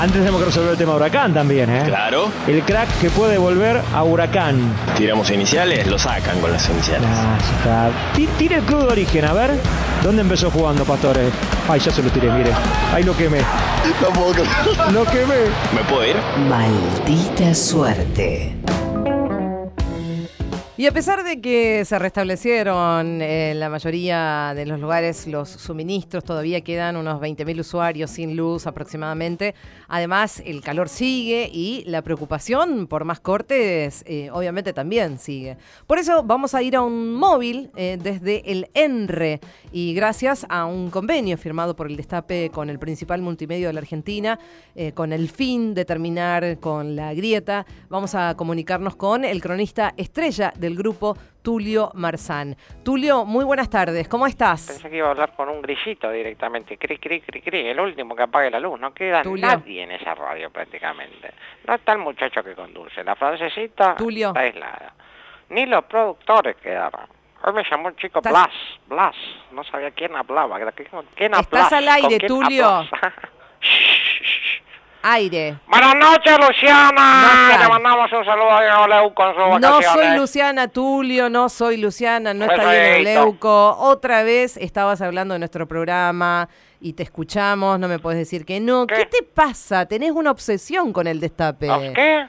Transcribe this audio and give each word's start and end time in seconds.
Antes 0.00 0.18
tenemos 0.18 0.40
que 0.40 0.46
resolver 0.46 0.70
el 0.72 0.78
tema 0.78 0.94
huracán 0.94 1.34
también, 1.34 1.68
¿eh? 1.68 1.82
Claro. 1.84 2.30
El 2.46 2.62
crack 2.62 2.88
que 3.00 3.10
puede 3.10 3.36
volver 3.36 3.82
a 3.94 4.02
huracán. 4.02 4.58
Tiramos 4.96 5.30
iniciales, 5.30 5.86
lo 5.86 5.98
sacan 5.98 6.40
con 6.40 6.50
las 6.50 6.66
iniciales. 6.70 7.06
Ah, 7.12 7.36
ya 7.38 7.56
está. 7.58 7.90
Ti- 8.14 8.28
Tire 8.38 8.56
el 8.56 8.62
club 8.62 8.80
de 8.86 8.92
origen, 8.92 9.24
a 9.26 9.34
ver. 9.34 9.50
¿Dónde 10.02 10.22
empezó 10.22 10.50
jugando, 10.50 10.84
Pastores? 10.86 11.30
Ay, 11.68 11.80
ya 11.80 11.92
se 11.92 12.02
lo 12.02 12.08
tiré, 12.08 12.30
mire. 12.30 12.50
Ahí 12.94 13.02
lo 13.02 13.14
quemé. 13.14 13.40
No 14.00 14.08
puedo 14.08 14.32
creer. 14.32 14.48
Lo 14.92 15.04
quemé. 15.04 15.34
¿Me 15.74 15.82
puedo 15.86 16.06
ir? 16.06 16.16
Maldita 16.48 17.54
suerte. 17.54 18.54
Y 20.76 20.86
a 20.86 20.92
pesar 20.92 21.24
de 21.24 21.42
que 21.42 21.84
se 21.84 21.98
restablecieron 21.98 23.20
en 23.20 23.60
la 23.60 23.68
mayoría 23.68 24.54
de 24.54 24.64
los 24.64 24.80
lugares 24.80 25.26
los 25.26 25.50
suministros, 25.50 26.24
todavía 26.24 26.62
quedan 26.62 26.96
unos 26.96 27.20
20.000 27.20 27.60
usuarios 27.60 28.10
sin 28.10 28.34
luz 28.34 28.66
aproximadamente. 28.66 29.54
Además, 29.88 30.40
el 30.46 30.62
calor 30.62 30.88
sigue 30.88 31.50
y 31.52 31.82
la 31.86 32.00
preocupación 32.00 32.86
por 32.86 33.04
más 33.04 33.20
cortes 33.20 34.04
eh, 34.06 34.30
obviamente 34.32 34.72
también 34.72 35.18
sigue. 35.18 35.58
Por 35.86 35.98
eso 35.98 36.22
vamos 36.22 36.54
a 36.54 36.62
ir 36.62 36.76
a 36.76 36.82
un 36.82 37.12
móvil 37.12 37.70
eh, 37.76 37.98
desde 38.00 38.50
el 38.50 38.70
ENRE 38.72 39.40
y 39.72 39.92
gracias 39.92 40.46
a 40.48 40.64
un 40.64 40.90
convenio 40.90 41.36
firmado 41.36 41.76
por 41.76 41.88
el 41.88 41.96
Destape 41.96 42.50
con 42.50 42.70
el 42.70 42.78
principal 42.78 43.20
multimedio 43.20 43.66
de 43.66 43.74
la 43.74 43.80
Argentina, 43.80 44.38
eh, 44.74 44.92
con 44.92 45.12
el 45.12 45.28
fin 45.28 45.74
de 45.74 45.84
terminar 45.84 46.58
con 46.58 46.96
la 46.96 47.12
grieta, 47.12 47.66
vamos 47.90 48.14
a 48.14 48.34
comunicarnos 48.36 48.96
con 48.96 49.24
el 49.26 49.42
cronista 49.42 49.92
estrella 49.96 50.54
del 50.60 50.76
grupo, 50.76 51.16
Tulio 51.42 51.90
Marzán. 51.94 52.54
Tulio, 52.84 53.24
muy 53.24 53.44
buenas 53.44 53.70
tardes, 53.70 54.08
¿cómo 54.08 54.26
estás? 54.26 54.66
Pensé 54.68 54.90
que 54.90 54.96
iba 54.98 55.08
a 55.08 55.10
hablar 55.12 55.34
con 55.34 55.48
un 55.48 55.62
grillito 55.62 56.10
directamente. 56.10 56.76
Cri, 56.76 56.98
cri, 56.98 57.20
cri, 57.22 57.40
cri. 57.42 57.66
El 57.68 57.80
último 57.80 58.14
que 58.14 58.22
apague 58.22 58.50
la 58.50 58.60
luz. 58.60 58.78
No 58.78 58.92
queda 58.92 59.22
Tulio. 59.22 59.46
nadie 59.46 59.82
en 59.82 59.92
esa 59.92 60.14
radio 60.14 60.50
prácticamente. 60.50 61.32
No 61.66 61.74
está 61.74 61.92
el 61.92 61.98
muchacho 61.98 62.44
que 62.44 62.54
conduce. 62.54 63.02
La 63.02 63.16
francesita 63.16 63.94
Tulio. 63.96 64.28
está 64.28 64.40
aislada. 64.40 64.94
Ni 65.48 65.66
los 65.66 65.84
productores 65.86 66.56
quedaron. 66.56 67.06
Hoy 67.42 67.54
me 67.54 67.64
llamó 67.68 67.88
un 67.88 67.96
chico 67.96 68.18
Estás- 68.20 68.32
Blas. 68.32 68.50
Blas. 68.86 69.16
No 69.52 69.64
sabía 69.64 69.90
quién 69.92 70.14
hablaba. 70.14 70.58
¿Quién, 70.72 70.88
quién 71.14 71.32
Estás 71.34 71.72
hablas? 71.72 71.72
al 71.72 71.88
aire, 71.88 72.08
¿Con 72.08 72.18
quién 72.18 72.28
Tulio. 72.28 72.84
Aire. 75.02 75.56
Buenas 75.68 75.94
noches, 75.96 76.38
Luciana. 76.46 77.52
No. 77.52 77.62
Le 77.62 77.68
mandamos 77.68 78.12
un 78.12 78.24
saludo 78.24 78.50
a 78.50 78.62
Diego 78.62 78.86
Leu 78.86 79.14
con 79.14 79.34
sus 79.34 79.60
No 79.60 79.82
soy 79.82 80.16
Luciana 80.16 80.68
Tulio, 80.68 81.30
no 81.30 81.48
soy 81.48 81.76
Luciana, 81.76 82.34
no 82.34 82.44
está. 82.44 82.70
Diego 82.70 83.04
Leuco. 83.04 83.76
Otra 83.78 84.22
vez 84.22 84.56
estabas 84.56 85.00
hablando 85.00 85.34
de 85.34 85.38
nuestro 85.38 85.66
programa 85.66 86.48
y 86.80 86.92
te 86.92 87.02
escuchamos, 87.02 87.78
no 87.78 87.88
me 87.88 87.98
puedes 87.98 88.18
decir 88.18 88.44
que 88.44 88.60
no. 88.60 88.86
¿Qué, 88.86 88.94
¿Qué? 88.94 89.06
te 89.06 89.22
pasa? 89.22 89.86
Tenés 89.86 90.12
una 90.12 90.30
obsesión 90.30 90.92
con 90.92 91.06
el 91.06 91.20
destape. 91.20 91.66
¿Los 91.66 91.82
qué? 91.94 92.26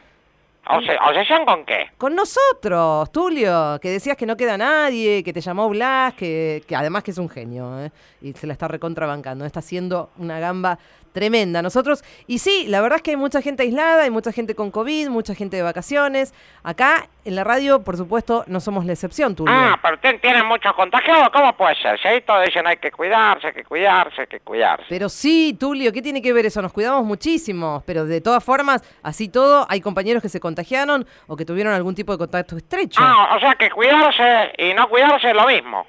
¿Obsesión 0.69 1.45
con 1.45 1.65
qué? 1.65 1.89
Con 1.97 2.15
nosotros, 2.15 3.11
Tulio, 3.11 3.79
que 3.81 3.89
decías 3.89 4.15
que 4.15 4.25
no 4.25 4.37
queda 4.37 4.57
nadie, 4.57 5.23
que 5.23 5.33
te 5.33 5.41
llamó 5.41 5.67
Blas, 5.67 6.13
que, 6.13 6.63
que 6.67 6.75
además 6.75 7.03
que 7.03 7.11
es 7.11 7.17
un 7.17 7.29
genio, 7.29 7.83
¿eh? 7.83 7.91
y 8.21 8.33
se 8.33 8.45
la 8.47 8.53
está 8.53 8.67
recontrabancando, 8.67 9.43
está 9.43 9.59
haciendo 9.59 10.11
una 10.17 10.39
gamba 10.39 10.77
tremenda. 11.11 11.61
Nosotros, 11.61 12.03
y 12.27 12.39
sí, 12.39 12.65
la 12.67 12.81
verdad 12.81 12.97
es 12.97 13.03
que 13.03 13.11
hay 13.11 13.17
mucha 13.17 13.41
gente 13.41 13.63
aislada, 13.63 14.03
hay 14.03 14.09
mucha 14.09 14.31
gente 14.31 14.55
con 14.55 14.71
COVID, 14.71 15.09
mucha 15.09 15.35
gente 15.35 15.57
de 15.57 15.63
vacaciones. 15.63 16.33
Acá 16.63 17.07
en 17.23 17.35
la 17.35 17.43
radio, 17.43 17.83
por 17.83 17.97
supuesto, 17.97 18.43
no 18.47 18.59
somos 18.59 18.85
la 18.85 18.93
excepción, 18.93 19.35
Tulio. 19.35 19.53
Ah, 19.55 19.79
pero 19.81 19.95
usted 19.95 20.19
tiene 20.21 20.43
muchos 20.43 20.73
contagiados, 20.73 21.29
¿cómo 21.29 21.55
puede 21.55 21.75
ser? 21.75 21.99
Si 21.99 22.07
ahí 22.07 22.21
todos 22.21 22.45
dicen 22.45 22.65
hay 22.65 22.77
que 22.77 22.91
cuidarse, 22.91 23.47
hay 23.47 23.53
que 23.53 23.63
cuidarse, 23.63 24.21
hay 24.21 24.27
que 24.27 24.39
cuidarse. 24.39 24.85
Pero 24.89 25.09
sí, 25.09 25.55
Tulio, 25.59 25.91
¿qué 25.91 26.01
tiene 26.01 26.21
que 26.21 26.33
ver 26.33 26.45
eso? 26.45 26.61
Nos 26.61 26.73
cuidamos 26.73 27.05
muchísimo, 27.05 27.83
pero 27.85 28.05
de 28.05 28.21
todas 28.21 28.43
formas, 28.43 28.83
así 29.03 29.29
todo, 29.29 29.65
hay 29.69 29.81
compañeros 29.81 30.21
que 30.21 30.29
se 30.29 30.39
contagiaron 30.39 31.05
o 31.27 31.35
que 31.35 31.45
tuvieron 31.45 31.73
algún 31.73 31.95
tipo 31.95 32.11
de 32.11 32.17
contacto 32.17 32.57
estrecho. 32.57 32.99
Ah, 33.03 33.35
o 33.35 33.39
sea 33.39 33.55
que 33.55 33.69
cuidarse 33.69 34.53
y 34.57 34.73
no 34.73 34.89
cuidarse 34.89 35.29
es 35.29 35.35
lo 35.35 35.45
mismo. 35.47 35.85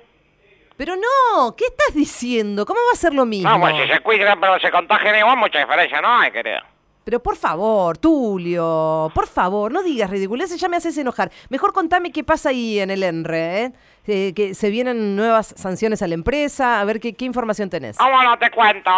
Pero 0.77 0.95
no, 0.97 1.55
¿qué 1.57 1.65
estás 1.67 1.95
diciendo? 1.95 2.65
¿Cómo 2.67 2.81
va 2.89 2.93
a 2.93 2.97
ser 2.97 3.15
lo 3.15 3.27
mismo? 3.27 3.51
No, 3.51 3.61
pues 3.61 3.75
si 3.77 3.89
se 3.89 4.01
cuidan 4.01 4.41
pero 4.41 4.59
se 4.59 4.71
contagian 4.71 5.17
igual, 5.17 5.37
mucha 5.37 5.59
diferencia 5.59 6.01
no 6.01 6.19
hay, 6.19 6.31
querido. 6.31 6.61
Pero 7.05 7.21
por 7.21 7.37
favor, 7.37 7.99
Tulio, 7.99 9.11
por 9.13 9.27
favor, 9.27 9.73
no 9.73 9.83
digas 9.83 10.09
ridiculeces, 10.09 10.61
ya 10.61 10.69
me 10.69 10.77
haces 10.77 10.97
enojar. 10.97 11.33
Mejor 11.49 11.73
contame 11.73 12.13
qué 12.13 12.23
pasa 12.23 12.51
ahí 12.51 12.79
en 12.79 12.91
el 12.91 13.03
ENRE, 13.03 13.65
¿eh? 13.65 13.73
Eh, 14.07 14.33
que 14.35 14.55
se 14.55 14.71
vienen 14.71 15.17
nuevas 15.17 15.53
sanciones 15.57 16.01
a 16.03 16.09
la 16.09 16.15
empresa, 16.15 16.81
a 16.81 16.85
ver 16.85 17.01
qué, 17.01 17.15
qué 17.15 17.25
información 17.25 17.71
tenés. 17.71 17.99
¿Cómo 17.99 18.23
no 18.23 18.39
te 18.39 18.51
cuento? 18.51 18.91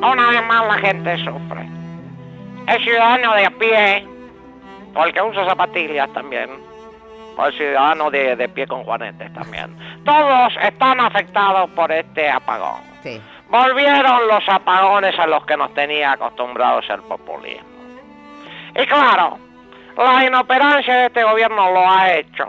Una 0.00 0.30
vez 0.30 0.46
más 0.46 0.66
la 0.66 0.78
gente 0.78 1.16
sufre. 1.18 1.68
El 2.68 2.84
ciudadano 2.84 3.34
de 3.34 3.46
a 3.46 3.50
pie, 3.50 4.06
o 4.94 5.04
el 5.04 5.12
que 5.12 5.22
usa 5.22 5.44
zapatillas 5.46 6.12
también, 6.12 6.50
o 7.36 7.46
el 7.46 7.52
ciudadano 7.54 8.10
de, 8.10 8.36
de 8.36 8.48
pie 8.48 8.66
con 8.66 8.84
juanetes 8.84 9.32
también. 9.32 9.76
Todos 10.04 10.54
están 10.62 11.00
afectados 11.00 11.70
por 11.70 11.90
este 11.90 12.30
apagón. 12.30 12.80
Sí. 13.02 13.20
Volvieron 13.48 14.26
los 14.28 14.48
apagones 14.48 15.18
a 15.18 15.26
los 15.26 15.44
que 15.46 15.56
nos 15.56 15.72
tenía 15.74 16.12
acostumbrados 16.12 16.84
el 16.88 17.02
populismo. 17.02 17.68
Y 18.74 18.86
claro, 18.86 19.38
la 19.96 20.24
inoperancia 20.24 20.94
de 20.94 21.06
este 21.06 21.22
gobierno 21.22 21.70
lo 21.70 21.88
ha 21.88 22.12
hecho. 22.12 22.48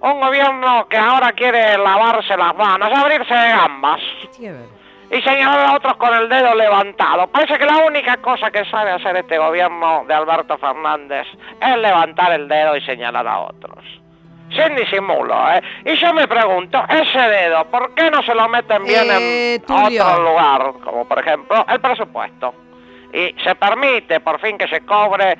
Un 0.00 0.20
gobierno 0.20 0.86
que 0.88 0.96
ahora 0.96 1.32
quiere 1.32 1.76
lavarse 1.78 2.36
las 2.36 2.54
manos, 2.54 2.90
abrirse 2.92 3.34
de 3.34 3.48
gambas 3.48 4.00
y 4.38 5.22
señalar 5.22 5.66
a 5.70 5.76
otros 5.76 5.96
con 5.96 6.14
el 6.14 6.28
dedo 6.28 6.54
levantado. 6.54 7.26
Parece 7.28 7.58
que 7.58 7.64
la 7.64 7.78
única 7.78 8.16
cosa 8.18 8.50
que 8.50 8.64
sabe 8.66 8.92
hacer 8.92 9.16
este 9.16 9.38
gobierno 9.38 10.04
de 10.06 10.14
Alberto 10.14 10.58
Fernández 10.58 11.26
es 11.60 11.76
levantar 11.78 12.32
el 12.32 12.46
dedo 12.46 12.76
y 12.76 12.80
señalar 12.82 13.26
a 13.26 13.40
otros. 13.40 13.84
Sin 14.50 14.76
disimulo, 14.76 15.34
¿eh? 15.52 15.62
Y 15.84 15.94
yo 15.96 16.14
me 16.14 16.28
pregunto, 16.28 16.82
ese 16.88 17.18
dedo, 17.18 17.64
¿por 17.66 17.94
qué 17.94 18.10
no 18.10 18.22
se 18.22 18.34
lo 18.34 18.48
meten 18.48 18.84
bien 18.84 19.10
Eh, 19.10 19.54
en 19.56 19.62
Tulio. 19.62 20.06
otro 20.06 20.22
lugar? 20.22 20.72
Como 20.84 21.06
por 21.06 21.18
ejemplo 21.18 21.64
el 21.68 21.80
presupuesto. 21.80 22.54
Y 23.12 23.34
se 23.42 23.54
permite 23.54 24.20
por 24.20 24.38
fin 24.40 24.56
que 24.58 24.68
se 24.68 24.82
cobre 24.82 25.36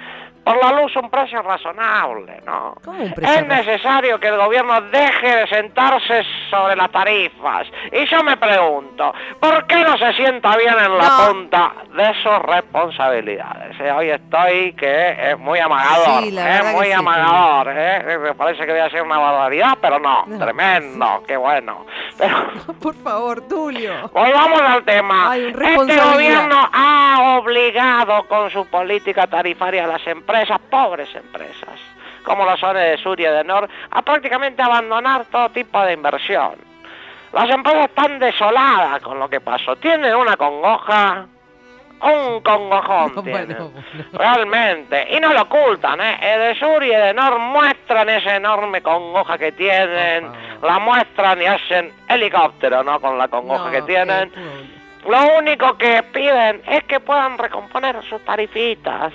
por 0.46 0.62
la 0.64 0.80
luz 0.80 0.94
un 0.94 1.10
precio 1.10 1.42
razonable, 1.42 2.40
¿no? 2.46 2.76
¿Cómo 2.84 3.02
un 3.02 3.12
precio 3.12 3.34
es 3.36 3.46
necesario 3.48 4.20
que 4.20 4.28
el 4.28 4.36
gobierno 4.36 4.80
deje 4.82 5.38
de 5.38 5.46
sentarse 5.48 6.22
sobre 6.48 6.76
las 6.76 6.88
tarifas. 6.92 7.66
Y 7.90 8.04
yo 8.06 8.22
me 8.22 8.36
pregunto, 8.36 9.12
¿por 9.40 9.66
qué 9.66 9.82
no 9.82 9.98
se 9.98 10.12
sienta 10.12 10.56
bien 10.56 10.74
en 10.78 10.98
la 10.98 11.04
No. 11.08 11.26
punta 11.32 11.72
de 11.96 12.14
sus 12.22 12.38
responsabilidades? 12.42 13.74
Eh, 13.80 13.90
Hoy 13.90 14.10
estoy 14.10 14.72
que 14.74 15.30
es 15.32 15.38
muy 15.38 15.58
amagador, 15.58 16.22
Sí, 16.22 16.38
es 16.38 16.60
que 16.62 16.72
muy 16.76 16.86
sí, 16.86 16.92
amagador, 16.92 17.68
¿eh? 17.76 18.18
Me 18.22 18.34
parece 18.34 18.64
que 18.66 18.70
voy 18.70 18.80
a 18.82 18.84
hacer 18.84 19.02
una 19.02 19.18
barbaridad, 19.18 19.76
pero 19.80 19.98
no, 19.98 20.26
No. 20.26 20.38
tremendo, 20.38 21.24
qué 21.26 21.36
bueno. 21.36 21.86
Pero 22.16 22.36
Por 22.80 22.94
favor, 23.02 23.48
Tulio. 23.48 24.08
Volvamos 24.12 24.60
al 24.60 24.84
tema. 24.84 25.32
Ay, 25.32 25.46
este 25.48 26.00
gobierno 26.00 26.68
ha 26.72 27.38
obligado 27.40 28.28
con 28.28 28.48
su 28.50 28.64
política 28.66 29.26
tarifaria 29.26 29.84
a 29.84 29.86
las 29.88 30.06
empresas, 30.06 30.35
pobres 30.70 31.14
empresas, 31.14 31.80
como 32.24 32.44
lo 32.44 32.56
son 32.56 32.76
de 32.76 32.96
Sur 32.98 33.18
y 33.20 33.24
de 33.24 33.44
Nor, 33.44 33.68
a 33.90 34.02
prácticamente 34.02 34.62
abandonar 34.62 35.24
todo 35.26 35.48
tipo 35.50 35.80
de 35.82 35.92
inversión. 35.94 36.54
Las 37.32 37.50
empresas 37.50 37.86
están 37.86 38.18
desoladas 38.18 39.02
con 39.02 39.18
lo 39.18 39.28
que 39.28 39.40
pasó. 39.40 39.76
Tienen 39.76 40.14
una 40.14 40.36
congoja, 40.36 41.26
un 42.00 42.40
congojón 42.40 43.12
No, 43.16 43.22
tienen. 43.22 43.48
bueno. 43.56 43.72
Realmente. 44.12 45.08
Y 45.14 45.20
no 45.20 45.32
lo 45.32 45.42
ocultan, 45.42 46.00
¿eh? 46.00 46.18
Edesur 46.20 46.82
y 46.84 46.92
Edenor 46.92 47.38
muestran 47.38 48.08
esa 48.08 48.36
enorme 48.36 48.80
congoja 48.82 49.36
que 49.38 49.52
tienen, 49.52 50.30
la 50.62 50.78
muestran 50.78 51.42
y 51.42 51.46
hacen 51.46 51.92
helicóptero, 52.08 52.82
¿no? 52.82 53.00
Con 53.00 53.18
la 53.18 53.28
congoja 53.28 53.66
No, 53.66 53.70
que 53.70 53.82
tienen. 53.82 54.32
Lo 55.06 55.38
único 55.38 55.76
que 55.78 56.02
piden 56.12 56.62
es 56.66 56.84
que 56.84 57.00
puedan 57.00 57.38
recomponer 57.38 58.02
sus 58.04 58.24
tarifitas. 58.24 59.12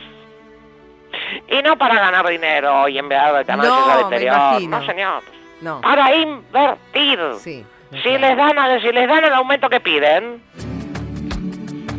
Y 1.47 1.61
no 1.61 1.77
para 1.77 1.95
ganar 1.95 2.27
dinero 2.27 2.87
y 2.87 2.97
enviar 2.97 3.33
de 3.35 3.45
canales 3.45 3.71
No, 3.71 3.91
al 3.91 3.99
exterior. 4.01 4.61
No, 4.69 4.85
señor. 4.85 5.23
No. 5.61 5.81
Para 5.81 6.15
invertir. 6.15 7.19
Sí. 7.39 7.65
Si 8.03 8.17
les 8.17 8.37
dan 8.37 8.81
si 8.81 8.91
les 8.91 9.07
dan 9.07 9.23
el 9.25 9.33
aumento 9.33 9.69
que 9.69 9.79
piden, 9.81 10.41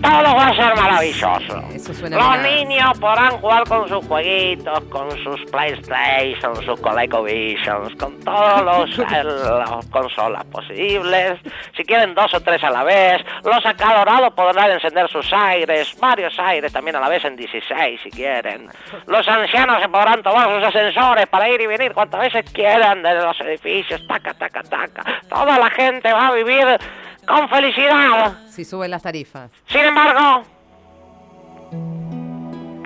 todo 0.02 0.34
va 0.34 0.48
a 0.48 0.54
ser 0.54 0.76
maravilloso. 0.76 1.62
Eso 1.72 1.94
suena 1.94 2.16
Los 2.16 2.42
niños 2.42 2.98
podrán 2.98 3.38
jugar 3.38 3.64
con 3.68 3.88
sus 3.88 4.04
jueguitos, 4.06 4.80
con 4.90 5.10
sus 5.22 5.40
PlayStation, 5.50 6.56
sus 6.64 6.80
ColecoVisions, 6.80 7.94
con 7.96 8.18
todos 8.20 8.62
los 8.62 8.98
eh, 9.12 9.24
las 9.24 9.86
consolas 9.86 10.44
posibles. 10.46 11.38
Si 11.76 11.84
quieren 11.84 12.14
dos 12.14 12.34
o 12.34 12.40
tres 12.40 12.62
a 12.64 12.70
la 12.70 12.84
vez, 12.84 13.22
los 13.44 13.64
acalorados 13.64 14.32
podrán 14.34 14.72
encender 14.72 15.08
sus 15.08 15.32
aires, 15.32 15.96
varios 16.00 16.38
aires 16.38 16.72
también 16.72 16.96
a 16.96 17.00
la 17.00 17.08
vez 17.08 17.24
en 17.24 17.36
16 17.36 18.00
si 18.02 18.10
quieren. 18.10 18.68
Los 19.06 19.26
ancianos 19.28 19.80
se 19.80 19.88
podrán 19.88 20.22
tomar 20.22 20.48
sus 20.54 20.66
ascensores 20.68 21.26
para 21.26 21.48
ir 21.48 21.60
y 21.60 21.66
venir 21.66 21.92
cuantas 21.92 22.20
veces 22.20 22.50
quieran 22.52 23.02
desde 23.02 23.22
los 23.24 23.40
edificios, 23.40 24.06
taca, 24.06 24.34
taca, 24.34 24.62
taca. 24.62 25.02
Toda 25.28 25.58
la 25.58 25.70
gente 25.70 26.12
va 26.12 26.28
a 26.28 26.32
vivir 26.32 26.78
con 27.26 27.48
felicidad. 27.48 28.32
Si 28.48 28.64
suben 28.64 28.90
las 28.90 29.02
tarifas. 29.02 29.50
Sin 29.66 29.80
embargo, 29.82 30.42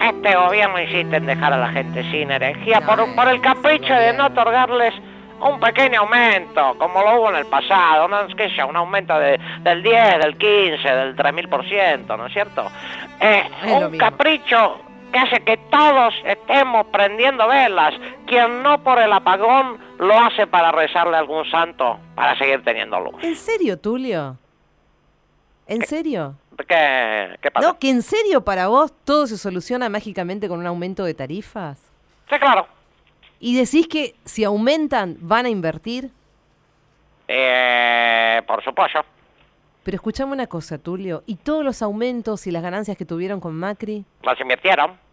este 0.01 0.37
gobierno 0.37 0.81
insiste 0.81 1.17
en 1.17 1.27
dejar 1.27 1.53
a 1.53 1.57
la 1.59 1.69
gente 1.71 2.03
sin 2.11 2.31
energía 2.31 2.81
por, 2.83 3.15
por 3.15 3.29
el 3.29 3.41
capricho 3.41 3.95
de 3.95 4.13
no 4.13 4.27
otorgarles 4.27 4.95
un 5.41 5.61
pequeño 5.61 6.01
aumento, 6.01 6.77
como 6.79 7.03
lo 7.03 7.21
hubo 7.21 7.31
en 7.31 7.37
el 7.37 7.47
pasado, 7.47 8.09
no 8.09 8.21
es 8.23 8.35
que 8.35 8.49
sea 8.55 8.65
un 8.67 8.77
aumento 8.77 9.19
de- 9.19 9.39
del 9.61 9.83
10, 9.83 10.19
del 10.21 10.39
15, 10.39 10.89
del 10.89 11.15
3000%, 11.17 12.17
¿no 12.17 12.27
es 12.27 12.33
cierto? 12.33 12.67
Eh, 13.21 13.43
Es 13.65 13.73
un 13.73 13.99
capricho 13.99 14.81
que 15.17 15.23
hace 15.23 15.41
que 15.45 15.57
todos 15.71 16.15
estemos 16.27 16.87
prendiendo 16.89 17.49
velas. 17.49 17.95
Quien 18.27 18.63
no 18.63 18.83
por 18.83 18.99
el 18.99 19.11
apagón 19.11 19.79
lo 19.99 20.19
hace 20.19 20.47
para 20.47 20.73
rezarle 20.73 21.17
a 21.17 21.21
algún 21.21 21.51
santo 21.51 21.99
para 22.15 22.37
seguir 22.37 22.63
teniendo 22.63 23.01
luz. 23.01 23.15
¿En 23.23 23.35
serio, 23.35 23.79
Tulio? 23.79 24.37
¿En 25.67 25.87
serio? 25.87 26.35
¿Qué, 26.69 27.39
qué 27.41 27.51
pasa? 27.51 27.67
¿No? 27.67 27.79
¿Que 27.79 27.89
en 27.89 28.03
serio 28.03 28.45
para 28.45 28.69
vos 28.69 28.93
todo 29.05 29.27
se 29.27 29.39
soluciona 29.39 29.89
mágicamente 29.89 30.49
con 30.49 30.59
un 30.59 30.67
aumento 30.67 31.05
de 31.05 31.15
tarifas? 31.15 31.81
Sí, 32.29 32.39
claro. 32.39 32.67
¿Y 33.41 33.57
decís 33.57 33.89
que 33.89 34.15
si 34.25 34.45
aumentan 34.45 35.17
van 35.21 35.47
a 35.47 35.49
invertir? 35.49 36.11
Eh, 37.27 38.43
por 38.47 38.63
supuesto. 38.63 39.01
Pero 39.83 39.95
escuchame 39.95 40.33
una 40.33 40.47
cosa, 40.47 40.77
Tulio. 40.77 41.23
¿Y 41.27 41.37
todos 41.37 41.65
los 41.65 41.81
aumentos 41.81 42.47
y 42.47 42.51
las 42.51 42.63
ganancias 42.63 42.99
que 42.99 43.07
tuvieron 43.07 43.41
con 43.41 43.55
Macri? 43.55 44.05
Las 44.23 44.39
invirtieron. 44.41 45.06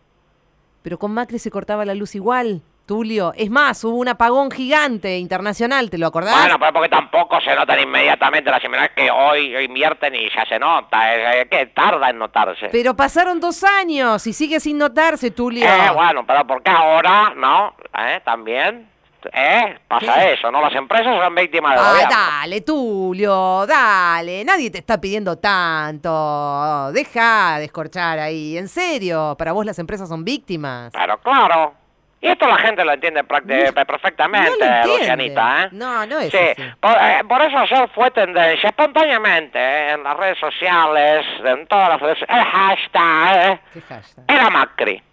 Pero 0.84 1.00
con 1.00 1.14
Macri 1.14 1.40
se 1.40 1.50
cortaba 1.50 1.86
la 1.86 1.96
luz 1.96 2.14
igual, 2.14 2.62
Tulio. 2.86 3.34
Es 3.38 3.50
más, 3.50 3.82
hubo 3.86 3.96
un 3.96 4.10
apagón 4.10 4.52
gigante 4.52 5.18
internacional, 5.18 5.90
¿te 5.90 5.98
lo 5.98 6.08
acordás? 6.08 6.38
Bueno, 6.38 6.60
pero 6.60 6.74
porque 6.74 6.90
tampoco 6.90 7.40
se 7.40 7.56
notan 7.56 7.80
inmediatamente 7.80 8.52
las 8.52 8.64
inversiones 8.64 8.92
que 8.96 9.10
hoy 9.10 9.56
invierten 9.64 10.14
y 10.14 10.30
ya 10.30 10.46
se 10.46 10.60
nota. 10.60 11.16
Es, 11.16 11.44
es 11.44 11.50
que 11.50 11.66
tarda 11.68 12.10
en 12.10 12.20
notarse. 12.20 12.68
Pero 12.70 12.96
pasaron 12.96 13.40
dos 13.40 13.64
años 13.64 14.28
y 14.28 14.34
sigue 14.34 14.60
sin 14.60 14.78
notarse, 14.78 15.32
Tulio. 15.32 15.66
Eh, 15.66 15.92
bueno, 15.96 16.26
pero 16.28 16.46
porque 16.46 16.70
ahora, 16.70 17.34
¿no? 17.36 17.74
¿Eh? 17.98 18.20
También. 18.26 18.93
¿Eh? 19.32 19.78
Pasa 19.88 20.14
¿Qué? 20.20 20.34
eso, 20.34 20.52
¿no? 20.52 20.60
Las 20.62 20.74
empresas 20.76 21.16
son 21.24 21.36
víctimas 21.36 21.76
del 21.76 21.84
Ah, 21.84 21.90
gobierno. 21.92 22.16
dale, 22.16 22.62
Tulio, 22.62 23.66
dale. 23.66 24.44
Nadie 24.46 24.70
te 24.72 24.80
está 24.80 25.00
pidiendo 25.00 25.38
tanto. 25.38 26.92
Deja 26.92 27.58
de 27.60 27.66
escorchar 27.66 28.20
ahí. 28.20 28.58
En 28.58 28.68
serio, 28.68 29.36
para 29.38 29.52
vos 29.52 29.66
las 29.66 29.80
empresas 29.80 30.10
son 30.10 30.24
víctimas. 30.24 30.92
Pero 30.94 31.18
claro. 31.20 31.74
Y 32.22 32.28
esto 32.30 32.48
la 32.48 32.56
gente 32.58 32.86
lo 32.86 32.94
entiende 32.94 33.22
perfectamente, 33.26 34.50
no 34.52 34.56
lo 34.66 34.66
entiende. 34.66 34.98
Lucianita, 35.00 35.64
¿eh? 35.66 35.70
No, 35.74 36.06
no 36.06 36.20
es 36.20 36.32
Sí, 36.32 36.38
así. 36.38 36.64
por, 36.80 36.92
eh, 36.94 37.22
por 37.28 37.42
eso 37.42 37.58
ayer 37.58 37.90
fue 37.94 38.12
tendencia 38.12 38.70
espontáneamente 38.70 39.60
¿eh? 39.60 39.92
en 39.92 40.04
las 40.04 40.16
redes 40.16 40.38
sociales, 40.40 41.26
en 41.44 41.68
todas 41.68 41.90
las 41.90 42.00
redes 42.00 42.20
el 42.22 42.44
hashtag, 42.46 43.52
¿eh? 43.52 43.60
¿Qué 43.74 43.82
hashtag? 43.82 44.24
era 44.30 44.50
Macri. 44.50 45.04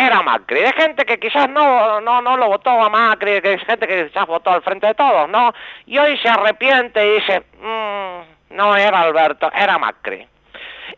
Era 0.00 0.22
Macri. 0.22 0.60
De 0.60 0.72
gente 0.74 1.04
que 1.04 1.18
quizás 1.18 1.50
no, 1.50 2.00
no, 2.00 2.22
no 2.22 2.36
lo 2.36 2.46
votó 2.46 2.70
a 2.70 2.88
Macri, 2.88 3.40
que 3.42 3.54
es 3.54 3.62
gente 3.64 3.86
que 3.88 4.06
quizás 4.06 4.26
votó 4.28 4.50
al 4.50 4.62
frente 4.62 4.86
de 4.86 4.94
todos, 4.94 5.28
¿no? 5.28 5.52
Y 5.86 5.98
hoy 5.98 6.16
se 6.18 6.28
arrepiente 6.28 7.04
y 7.04 7.14
dice, 7.14 7.42
"Mm, 7.60 8.54
no 8.56 8.76
era 8.76 9.00
Alberto, 9.00 9.50
era 9.52 9.76
Macri. 9.76 10.24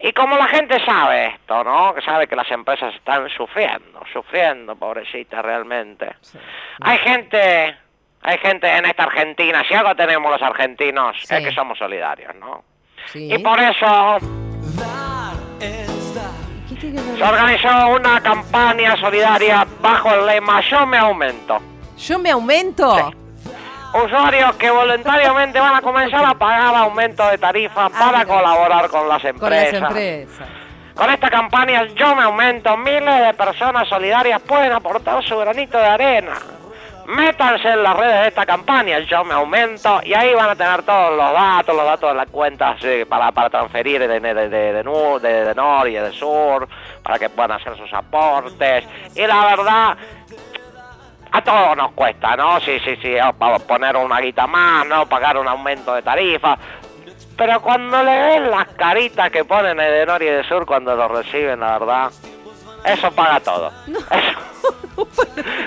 Y 0.01 0.13
como 0.13 0.37
la 0.37 0.47
gente 0.49 0.85
sabe 0.85 1.29
esto, 1.29 1.65
¿no? 1.65 1.95
Que 1.95 2.03
sabe 2.03 2.27
que 2.27 2.37
las 2.37 2.51
empresas 2.51 2.95
están 2.95 3.27
sufriendo, 3.31 4.03
sufriendo, 4.13 4.77
pobrecita, 4.77 5.41
realmente. 5.43 6.11
Hay 6.83 6.99
gente, 6.99 7.77
hay 8.23 8.39
gente 8.39 8.69
en 8.69 8.85
esta 8.85 9.05
Argentina, 9.05 9.63
si 9.67 9.75
algo 9.75 9.95
tenemos 9.95 10.31
los 10.31 10.43
argentinos, 10.43 11.17
Sí. 11.23 11.35
es 11.35 11.41
que 11.49 11.53
somos 11.55 11.79
solidarios, 11.79 12.35
¿no? 12.35 12.65
Sí. 13.07 13.33
Y 13.33 13.39
por 13.39 13.59
eso 13.61 14.19
se 16.81 17.23
organizó 17.23 17.89
una 17.95 18.21
campaña 18.21 18.97
solidaria 18.97 19.67
bajo 19.81 20.13
el 20.15 20.27
lema 20.27 20.61
Yo 20.63 20.87
me 20.87 20.97
aumento. 20.99 21.59
¿Yo 21.99 22.19
me 22.19 22.31
aumento? 22.31 22.97
Sí. 22.97 23.51
Usuarios 24.05 24.55
que 24.57 24.71
voluntariamente 24.71 25.59
van 25.59 25.75
a 25.77 25.83
comenzar 25.83 26.25
a 26.25 26.35
pagar 26.35 26.75
aumento 26.75 27.27
de 27.29 27.37
tarifa 27.39 27.89
para 27.91 28.19
mira. 28.25 28.27
colaborar 28.27 28.89
con 28.89 29.09
las 29.09 29.21
Con 29.21 29.51
las 29.51 29.65
empresas. 29.65 29.83
empresas. 29.83 30.49
Con 30.95 31.11
esta 31.11 31.29
campaña 31.31 31.85
Yo 31.95 32.15
me 32.15 32.23
aumento, 32.23 32.77
miles 32.77 33.27
de 33.27 33.35
personas 33.35 33.89
solidarias 33.89 34.41
pueden 34.43 34.73
aportar 34.73 35.23
su 35.25 35.37
granito 35.37 35.77
de 35.77 35.87
arena. 35.87 36.33
Métanse 37.11 37.69
en 37.69 37.83
las 37.83 37.97
redes 37.97 38.21
de 38.23 38.29
esta 38.29 38.47
campaña, 38.47 39.01
Yo 39.01 39.25
me 39.25 39.35
aumento, 39.35 40.01
y 40.05 40.15
ahí 40.15 40.33
van 40.33 40.51
a 40.51 40.55
tener 40.55 40.83
todos 40.83 41.17
los 41.17 41.33
datos, 41.33 41.75
los 41.75 41.85
datos 41.85 42.11
de 42.11 42.15
las 42.17 42.31
cuentas 42.31 42.79
eh, 42.85 43.05
para, 43.09 43.33
para 43.33 43.51
transferir 43.51 44.01
de, 44.01 44.21
de, 44.21 44.35
de, 44.35 44.49
de, 44.49 45.91
y 45.91 45.93
de 45.95 46.13
Sur, 46.13 46.69
para 47.03 47.19
que 47.19 47.29
puedan 47.29 47.53
hacer 47.53 47.77
sus 47.77 47.93
aportes. 47.93 48.85
Y 49.17 49.27
la 49.27 49.45
verdad, 49.47 49.97
a 51.33 51.43
todos 51.43 51.77
nos 51.77 51.93
cuesta, 51.93 52.37
¿no? 52.37 52.61
Sí, 52.61 52.79
sí, 52.85 52.97
sí, 53.03 53.17
poner 53.67 53.97
una 53.97 54.21
guita 54.21 54.47
más, 54.47 54.87
¿no? 54.87 55.07
Pagar 55.07 55.37
un 55.37 55.49
aumento 55.49 55.95
de 55.95 56.03
tarifa. 56.03 56.57
Pero 57.37 57.61
cuando 57.61 58.03
le 58.05 58.19
ven 58.23 58.51
las 58.51 58.69
caritas 58.69 59.31
que 59.31 59.45
ponen 59.45 59.79
de 59.79 60.07
Nor 60.07 60.23
y 60.23 60.27
de 60.27 60.45
Sur 60.45 60.67
cuando 60.67 60.95
lo 60.95 61.09
reciben, 61.09 61.61
la 61.61 61.79
verdad, 61.79 62.11
eso 62.85 63.11
paga 63.13 63.41
todo. 63.41 63.73
Eso- 63.89 64.60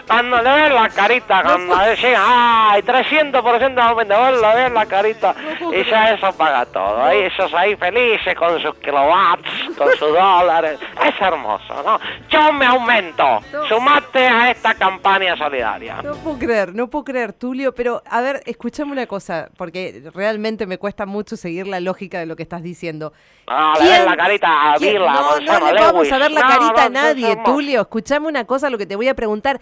cuando 0.07 0.41
le 0.41 0.53
ven 0.53 0.73
la 0.73 0.89
carita, 0.89 1.41
cuando 1.43 1.77
decían, 1.77 2.21
ay, 2.25 2.81
300% 2.81 3.73
de 3.73 3.81
aumento, 3.81 4.15
ven 4.55 4.73
la 4.73 4.85
carita. 4.85 5.35
Y 5.71 5.83
ya 5.89 6.11
eso 6.13 6.31
paga 6.33 6.65
todo. 6.65 7.03
Ahí 7.03 7.21
esos 7.21 7.53
ahí 7.53 7.75
felices 7.75 8.35
con 8.35 8.61
sus 8.61 8.75
kilowatts, 8.75 9.62
con 9.75 9.89
sus 9.91 9.99
dólares. 10.13 10.79
Es 11.05 11.21
hermoso, 11.21 11.83
¿no? 11.83 11.99
Yo 12.29 12.53
me 12.53 12.65
aumento. 12.65 13.41
Sumate 13.69 14.27
a 14.27 14.51
esta 14.51 14.73
campaña 14.75 15.35
solidaria. 15.37 16.01
No 16.01 16.13
puedo 16.15 16.37
creer, 16.39 16.73
no 16.75 16.89
puedo 16.89 17.03
creer, 17.05 17.33
Tulio, 17.33 17.73
pero 17.73 18.01
a 18.09 18.21
ver, 18.21 18.41
escúchame 18.45 18.91
una 18.91 19.07
cosa, 19.07 19.49
porque 19.57 20.03
realmente 20.13 20.65
me 20.65 20.77
cuesta 20.77 21.05
mucho 21.05 21.35
seguir 21.37 21.67
la 21.67 21.79
lógica 21.79 22.19
de 22.19 22.25
lo 22.25 22.35
que 22.35 22.43
estás 22.43 22.63
diciendo. 22.63 23.13
No, 23.47 23.73
le 23.75 23.89
ven 23.89 24.05
la 24.05 24.17
carita 24.17 24.73
a 24.73 24.75
quién- 24.75 24.93
Vila, 24.93 25.13
No, 25.13 25.39
no 25.39 25.71
le 25.73 25.79
vamos 25.81 26.11
a 26.11 26.17
ver 26.17 26.31
la 26.31 26.41
No, 26.41 26.47
carita 26.47 26.73
no, 26.73 26.81
a 26.81 26.89
nadie. 26.89 27.37
Tulio. 27.43 27.81
Escuchame 27.81 28.27
una 28.27 28.45
cosa, 28.45 28.69
lo 28.69 28.77
que 28.77 28.85
te 28.85 28.95
voy 28.95 29.07
a 29.07 29.13
preguntar. 29.15 29.59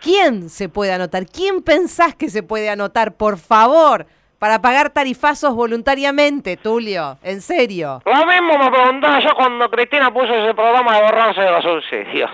¿Quién 0.00 0.50
se 0.50 0.68
puede 0.68 0.92
anotar? 0.92 1.26
¿Quién 1.26 1.62
pensás 1.62 2.14
que 2.14 2.28
se 2.28 2.42
puede 2.42 2.68
anotar, 2.68 3.14
por 3.14 3.38
favor, 3.38 4.06
para 4.44 4.60
pagar 4.60 4.90
tarifazos 4.90 5.54
voluntariamente, 5.54 6.58
Tulio? 6.58 7.16
En 7.22 7.40
serio. 7.40 8.02
Lo 8.04 8.26
mismo 8.26 8.58
me 8.58 8.70
preguntaba 8.70 9.18
yo 9.18 9.34
cuando 9.34 9.70
Cristina 9.70 10.12
puso 10.12 10.34
ese 10.34 10.52
programa 10.52 10.96
de 10.98 11.02
borrarse 11.02 11.40
de 11.40 11.50
los 11.50 11.64
subsidios. 11.64 12.30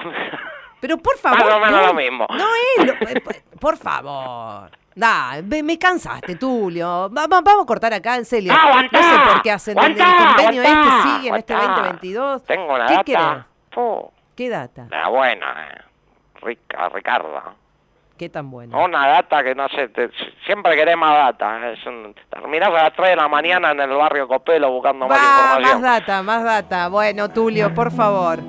Pero 0.81 0.97
por 0.99 1.17
favor. 1.19 1.39
Más 1.39 1.55
o 1.55 1.61
menos 1.61 1.87
lo 1.87 1.95
mismo. 1.95 2.27
No 2.31 2.47
es 2.79 2.85
lo- 2.85 3.09
eh, 3.09 3.23
Por 3.61 3.77
favor. 3.77 4.73
Da, 4.93 5.41
me 5.45 5.79
cansaste, 5.79 6.35
Tulio. 6.35 7.09
Va- 7.17 7.29
va- 7.29 7.43
vamos 7.43 7.63
a 7.63 7.67
cortar 7.67 7.95
acá, 7.95 8.17
en 8.17 8.25
serio. 8.25 8.53
Ah, 8.57 8.67
aguantá, 8.71 9.01
no 9.01 9.09
sé 9.13 9.31
por 9.33 9.43
qué 9.43 9.51
hacen 9.53 9.79
el, 9.79 9.85
convenio 9.97 10.63
aguantá, 10.63 10.97
este, 10.99 11.09
sigue 11.17 11.29
en 11.29 11.37
este 11.37 11.55
aguantá. 11.55 11.75
2022. 11.77 12.45
Tengo 12.45 12.75
una 12.75 12.87
¿Qué 13.05 13.13
data. 13.13 13.47
¿Qué 14.35 14.49
data? 14.49 14.87
la 14.91 15.09
buena, 15.11 15.69
eh. 15.71 15.81
Rica, 16.43 16.89
Ricarda. 16.89 17.55
¿Qué 18.21 18.29
tan 18.29 18.51
bueno? 18.51 18.79
Una 18.85 19.07
data 19.09 19.43
que 19.43 19.55
no 19.55 19.67
sé, 19.71 19.89
te- 19.89 20.11
siempre 20.45 20.77
querés 20.77 20.95
más 20.95 21.11
data. 21.11 21.71
Es 21.73 21.87
un, 21.87 22.15
terminás 22.29 22.69
a 22.69 22.73
las 22.73 22.93
3 22.93 23.09
de 23.09 23.17
la 23.17 23.29
mañana 23.29 23.71
en 23.71 23.81
el 23.81 23.89
barrio 23.97 24.29
Copelo 24.29 24.71
buscando 24.71 25.09
más 25.09 25.17
Va, 25.19 25.23
más 25.23 25.41
información. 25.59 25.81
data, 25.83 26.23
más 26.23 26.45
data. 26.45 26.89
Bueno, 26.89 27.31
Tulio, 27.31 27.73
por 27.73 27.91
favor. 27.91 28.41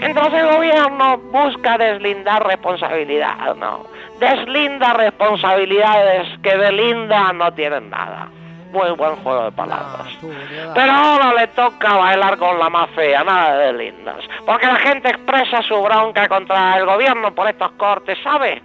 Mientras 0.00 0.32
el 0.34 0.46
gobierno 0.48 1.18
busca 1.30 1.78
deslindar 1.78 2.44
responsabilidad, 2.44 3.54
¿no? 3.54 3.84
Deslinda 4.18 4.94
responsabilidades 4.94 6.26
que 6.42 6.56
de 6.56 6.72
linda 6.72 7.32
no 7.34 7.52
tienen 7.54 7.88
nada. 7.88 8.26
Muy 8.74 8.90
buen 8.90 9.14
juego 9.22 9.44
de 9.44 9.52
palabras. 9.52 10.20
Da. 10.20 10.74
Pero 10.74 10.92
ahora 10.92 11.32
le 11.32 11.46
toca 11.46 11.96
bailar 11.96 12.36
con 12.38 12.58
la 12.58 12.68
más 12.68 12.90
fea, 12.90 13.22
nada 13.22 13.56
de 13.56 13.72
lindas. 13.72 14.16
Porque 14.44 14.66
la 14.66 14.74
gente 14.80 15.10
expresa 15.10 15.62
su 15.62 15.80
bronca 15.80 16.26
contra 16.28 16.76
el 16.78 16.84
gobierno 16.84 17.32
por 17.32 17.46
estos 17.46 17.70
cortes, 17.72 18.18
¿sabe? 18.24 18.60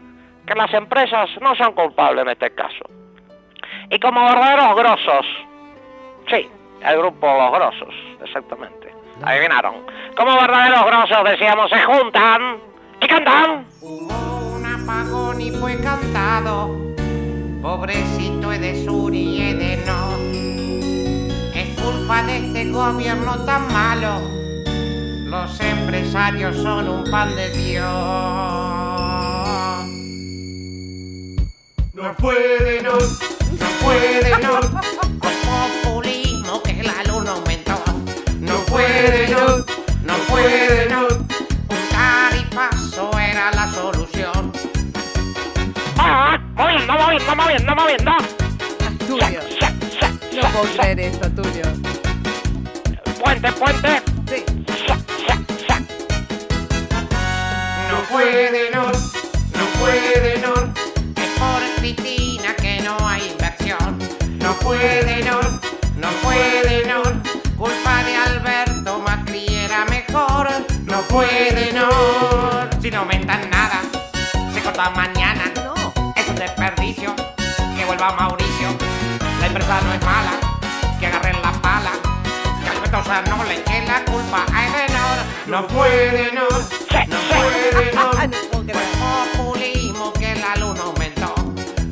Que 0.48 0.56
las 0.56 0.74
empresas 0.74 1.30
no 1.42 1.56
son 1.56 1.74
culpables 1.74 2.24
en 2.24 2.30
este 2.32 2.50
caso. 2.56 2.90
Y 3.92 4.00
como 4.00 4.26
verdaderos 4.26 4.76
grosos, 4.78 5.26
sí, 6.28 6.50
el 6.82 6.98
grupo 6.98 7.28
Los 7.28 7.52
Grosos, 7.52 7.96
exactamente. 8.24 8.92
Adivinaron. 9.24 9.76
Como 10.18 10.34
verdaderos 10.34 10.86
grosos, 10.88 11.24
decíamos, 11.24 11.70
se 11.70 11.84
juntan 11.84 12.58
y 13.00 13.08
cantan. 13.08 13.68
Hubo 13.80 14.56
un 14.56 14.66
apagón 14.66 15.40
y 15.40 15.52
fue 15.52 15.80
cantado. 15.80 16.76
Pobrecito 17.62 18.52
Edesur 18.54 19.14
y. 19.14 19.40
Culpa 22.10 22.24
de 22.24 22.38
este 22.38 22.72
gobierno 22.72 23.38
tan 23.46 23.72
malo. 23.72 24.20
Los 25.30 25.60
empresarios 25.60 26.56
son 26.58 26.90
un 26.90 27.04
pan 27.12 27.36
de 27.36 27.52
Dios. 27.52 27.86
No 31.94 32.16
fue 32.18 32.34
de 32.64 32.82
nos, 32.82 33.20
no 33.60 33.68
puede 33.84 34.32
no. 34.42 34.60
Con 35.20 35.34
populismo 35.84 36.64
que 36.64 36.82
la 36.82 37.04
luz 37.04 37.24
no 37.26 37.32
aumentó. 37.34 37.80
No 38.40 38.56
puede 38.66 39.28
no, 39.28 39.58
no 40.04 40.14
puede 40.30 40.90
no. 40.90 41.10
Un 41.10 41.90
tarifazo 41.92 43.12
era 43.20 43.52
la 43.52 43.68
solución. 43.68 44.52
Ah, 46.00 46.40
moviendo, 46.56 46.92
moviendo, 46.92 47.36
moviendo, 47.36 47.76
moviendo. 47.76 48.12
Sa, 49.60 49.70
sa, 50.00 50.10
No 50.34 50.50
puedo 50.50 50.74
creer 50.76 51.00
esto, 51.02 51.30
Tulio. 51.30 51.99
Puente, 53.30 53.52
puente. 53.52 54.02
Sí. 54.28 54.44
No 57.88 58.02
puede 58.10 58.72
no, 58.72 58.86
no 58.88 59.66
puede 59.80 60.42
no. 60.42 60.54
Es 61.16 61.30
por 61.38 61.62
Cristina 61.78 62.56
que 62.56 62.82
no 62.82 62.98
hay 63.08 63.30
inversión. 63.30 64.00
No 64.40 64.54
puede 64.54 65.24
no, 65.26 65.40
no 65.98 66.08
puede 66.24 66.88
no. 66.88 67.04
Culpa 67.56 68.04
de 68.04 68.16
Alberto 68.16 68.98
Macri 68.98 69.46
era 69.48 69.86
mejor. 69.86 70.50
No 70.86 71.02
puede 71.02 71.72
no. 71.72 71.88
Si 72.82 72.90
no 72.90 73.02
aumentan 73.02 73.48
nada, 73.52 73.82
se 74.52 74.60
corta 74.64 74.90
mañana. 74.90 75.52
No. 75.54 75.76
Es 76.16 76.28
un 76.28 76.36
desperdicio. 76.36 77.16
Que 77.78 77.86
vuelva 77.86 78.12
Mauricio. 78.12 78.70
La 79.40 79.46
empresa 79.46 79.82
no 79.82 79.94
es 79.94 80.02
mala. 80.04 80.49
No 82.92 83.44
le 83.44 83.54
eche 83.54 83.86
la 83.86 84.04
culpa 84.04 84.46
a 84.52 84.66
Edenor. 84.66 85.18
No 85.46 85.68
puede 85.68 86.32
no, 86.32 86.42
no 86.42 87.20
puede 87.30 87.92
no. 87.94 88.12
Populismo 89.38 90.12
que 90.14 90.34
la 90.36 90.56
luz 90.56 90.76
no 90.76 90.84
aumentó. 90.86 91.36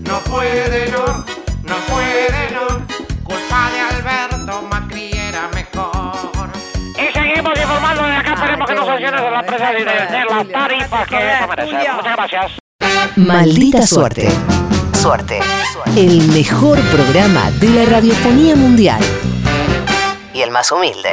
No 0.09 0.19
puede 0.21 0.91
no, 0.91 1.05
no 1.05 1.75
puede 1.87 2.49
no. 2.51 2.87
Culpa 3.23 3.69
de 3.71 3.79
Alberto 3.79 4.63
Macri 4.63 5.11
era 5.11 5.47
mejor. 5.53 6.49
Y 6.95 7.13
seguimos 7.13 7.53
informando 7.59 8.03
de 8.03 8.15
acá. 8.15 8.33
Esperemos 8.33 8.67
que 8.67 8.75
no 8.75 8.85
sanciones 8.87 9.21
de 9.21 9.31
la 9.31 9.39
empresa 9.39 9.71
y 9.73 9.83
de, 9.83 9.85
las 9.85 10.47
tarifas 10.49 11.07
que 11.07 11.31
eso 11.31 11.47
merece. 11.47 11.91
Muchas 11.93 12.15
gracias. 12.15 12.51
Maldita 13.15 13.85
suerte. 13.85 14.29
Suerte. 14.93 15.41
El 15.95 16.27
mejor 16.29 16.79
programa 16.89 17.51
de 17.51 17.69
la 17.69 17.85
radiofonía 17.85 18.55
mundial. 18.55 18.99
Más 20.57 20.71
humilde. 20.71 21.11